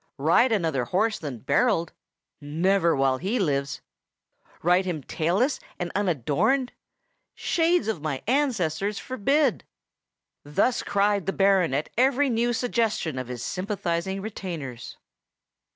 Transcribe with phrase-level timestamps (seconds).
[0.17, 1.93] Ride another horse than Berold?
[2.41, 3.81] Never while he lives!
[4.63, 6.71] Ride him tailless and unadorned?
[7.35, 9.63] Shades of my ancestors forbid!"
[10.43, 14.97] thus cried the Baron at every new suggestion of his sympathizing retainers.